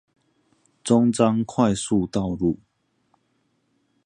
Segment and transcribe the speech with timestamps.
[0.83, 2.57] 中彰快速道路